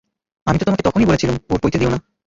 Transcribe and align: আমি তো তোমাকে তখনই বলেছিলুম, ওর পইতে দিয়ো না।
আমি 0.47 0.57
তো 0.59 0.63
তোমাকে 0.65 0.83
তখনই 0.83 1.07
বলেছিলুম, 1.09 1.35
ওর 1.49 1.59
পইতে 1.61 1.77
দিয়ো 1.77 1.91
না। 1.93 1.99